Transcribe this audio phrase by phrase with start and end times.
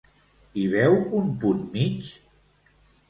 [0.61, 2.11] Hi veu un punt mig?